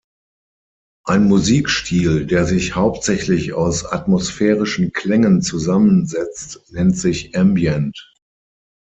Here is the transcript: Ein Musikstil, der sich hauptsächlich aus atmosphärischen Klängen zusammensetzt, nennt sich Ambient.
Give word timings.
Ein 1.05 1.25
Musikstil, 1.25 2.25
der 2.25 2.45
sich 2.47 2.73
hauptsächlich 2.73 3.53
aus 3.53 3.85
atmosphärischen 3.85 4.93
Klängen 4.93 5.43
zusammensetzt, 5.43 6.59
nennt 6.71 6.97
sich 6.97 7.37
Ambient. 7.37 8.11